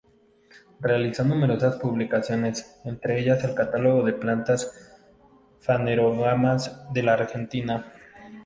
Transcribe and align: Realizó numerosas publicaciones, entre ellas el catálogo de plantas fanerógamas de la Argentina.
Realizó 0.79 1.23
numerosas 1.23 1.75
publicaciones, 1.75 2.81
entre 2.85 3.19
ellas 3.19 3.43
el 3.43 3.53
catálogo 3.53 4.01
de 4.01 4.13
plantas 4.13 4.97
fanerógamas 5.59 6.91
de 6.91 7.03
la 7.03 7.13
Argentina. 7.13 7.85